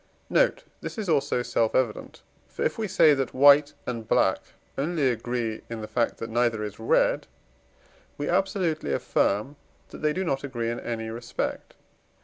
Note. 0.31 0.63
This 0.81 0.97
is 0.97 1.07
also 1.07 1.43
self 1.43 1.75
evident; 1.75 2.23
for, 2.47 2.63
if 2.63 2.79
we 2.79 2.87
say 2.87 3.13
that 3.13 3.35
white 3.35 3.75
and 3.85 4.07
black 4.07 4.39
only 4.75 5.11
agree 5.11 5.61
in 5.69 5.81
the 5.81 5.87
fact 5.87 6.17
that 6.17 6.31
neither 6.31 6.63
is 6.63 6.79
red, 6.79 7.27
we 8.17 8.27
absolutely 8.27 8.93
affirm 8.93 9.57
that 9.89 9.99
the 10.01 10.11
do 10.11 10.23
not 10.23 10.43
agree 10.43 10.71
in 10.71 10.79
any 10.79 11.11
respect. 11.11 11.75